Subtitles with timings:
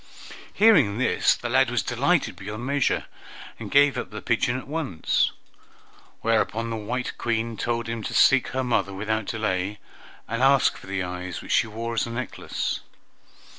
[0.55, 3.05] Hearing this, the lad was delighted beyond measure,
[3.59, 5.31] and gave up the pigeon at once.
[6.21, 9.77] Whereupon the white Queen told him to seek her mother without delay,
[10.27, 12.79] and ask for the eyes which she wore as a necklace.